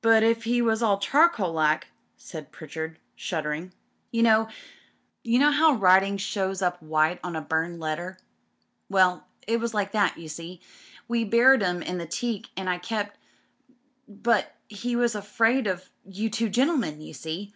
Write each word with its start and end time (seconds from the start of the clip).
"But 0.00 0.22
if 0.22 0.44
he 0.44 0.62
was 0.62 0.80
all 0.80 1.00
charcoal 1.00 1.52
like?" 1.52 1.88
said 2.16 2.52
Pritchard« 2.52 3.00
shuddering. 3.16 3.64
MRS. 3.64 3.66
BATHURST 3.66 4.10
337 4.12 4.66
•* 5.24 5.24
You 5.24 5.38
know 5.40 5.50
how 5.50 5.72
writing 5.72 6.16
shows 6.18 6.62
up 6.62 6.80
white 6.80 7.18
on 7.24 7.34
a 7.34 7.40
burned 7.40 7.80
letter? 7.80 8.16
Well, 8.88 9.26
it 9.48 9.58
was 9.58 9.74
like 9.74 9.90
that, 9.90 10.16
you 10.18 10.28
see. 10.28 10.60
We 11.08 11.24
buried 11.24 11.64
'em 11.64 11.82
in 11.82 11.98
the 11.98 12.06
teak 12.06 12.46
and 12.56 12.70
I 12.70 12.78
kept... 12.78 13.18
But 14.06 14.54
he 14.68 14.94
was 14.94 15.16
a 15.16 15.20
friend 15.20 15.66
of 15.66 15.90
you 16.04 16.30
two 16.30 16.48
gentlemen, 16.48 17.00
you 17.00 17.12
see. 17.12 17.52